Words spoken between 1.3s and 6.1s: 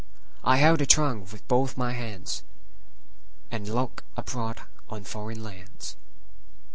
with both my handsAnd looked abroad on foreign lands.